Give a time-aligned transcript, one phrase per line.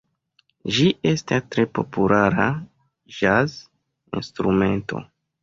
[0.77, 2.47] Ĝi estas tre populara
[3.19, 5.05] ĵaz-instrumento.